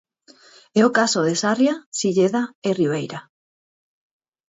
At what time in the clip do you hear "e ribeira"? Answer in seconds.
2.67-3.19